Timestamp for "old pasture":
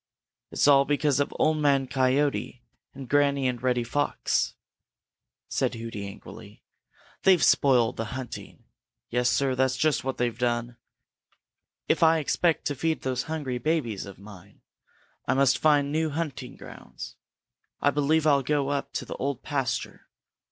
19.17-20.07